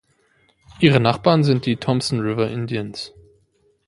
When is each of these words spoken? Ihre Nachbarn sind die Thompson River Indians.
Ihre 0.79 0.99
Nachbarn 0.99 1.43
sind 1.43 1.67
die 1.67 1.75
Thompson 1.75 2.21
River 2.21 2.49
Indians. 2.49 3.13